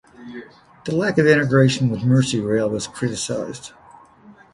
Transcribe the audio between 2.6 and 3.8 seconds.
was criticized.